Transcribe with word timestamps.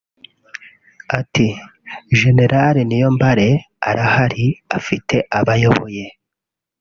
Ati 1.19 1.47
“(Gen 2.17 2.39
Niyombare) 2.87 3.49
Arahari 3.89 4.47
afite 4.77 5.15
abo 5.37 5.51
ayoboye 5.55 6.05